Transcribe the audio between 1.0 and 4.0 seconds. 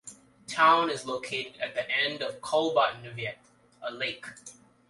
located at the end of Kolbotnvannet, a